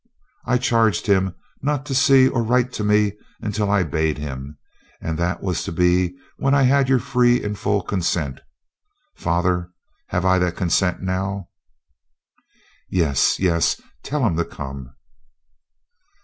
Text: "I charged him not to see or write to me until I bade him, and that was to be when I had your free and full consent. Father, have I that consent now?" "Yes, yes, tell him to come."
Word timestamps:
"I 0.47 0.57
charged 0.57 1.05
him 1.05 1.35
not 1.61 1.85
to 1.85 1.93
see 1.93 2.27
or 2.27 2.41
write 2.41 2.73
to 2.73 2.83
me 2.83 3.13
until 3.39 3.69
I 3.69 3.83
bade 3.83 4.17
him, 4.17 4.57
and 4.99 5.15
that 5.19 5.43
was 5.43 5.63
to 5.65 5.71
be 5.71 6.15
when 6.37 6.55
I 6.55 6.63
had 6.63 6.89
your 6.89 6.97
free 6.97 7.43
and 7.43 7.55
full 7.55 7.83
consent. 7.83 8.41
Father, 9.15 9.69
have 10.07 10.25
I 10.25 10.39
that 10.39 10.57
consent 10.57 11.03
now?" 11.03 11.49
"Yes, 12.89 13.37
yes, 13.39 13.79
tell 14.01 14.25
him 14.25 14.37
to 14.37 14.43
come." 14.45 14.95